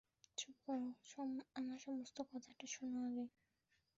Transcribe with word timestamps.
চুপ 0.37 0.55
করো, 0.65 0.87
আমার 1.55 1.77
সমস্ত 1.79 2.17
কথাটা 2.29 2.65
শোনো 2.67 2.99
আগে। 3.07 3.25